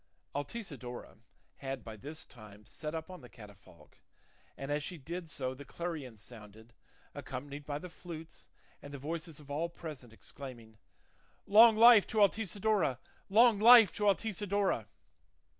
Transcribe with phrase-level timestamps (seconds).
[0.33, 1.19] Altisidora
[1.57, 3.99] had by this time sat up on the catafalque,
[4.57, 6.73] and as she did so the clarions sounded,
[7.13, 8.49] accompanied by the flutes,
[8.81, 10.79] and the voices of all present exclaiming,
[11.45, 12.97] "Long life to Altisidora!
[13.29, 14.87] long life to Altisidora!"